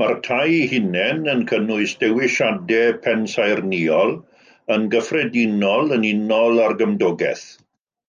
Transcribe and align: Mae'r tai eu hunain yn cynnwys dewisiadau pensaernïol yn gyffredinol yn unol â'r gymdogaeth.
Mae'r 0.00 0.14
tai 0.28 0.46
eu 0.54 0.64
hunain 0.72 1.30
yn 1.34 1.44
cynnwys 1.52 1.92
dewisiadau 2.00 2.98
pensaernïol 3.06 4.12
yn 4.78 4.92
gyffredinol 4.98 5.98
yn 6.00 6.10
unol 6.14 6.62
â'r 6.68 6.78
gymdogaeth. 6.84 7.50